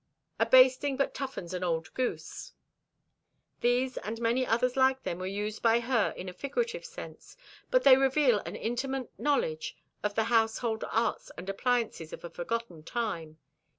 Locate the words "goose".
1.93-2.53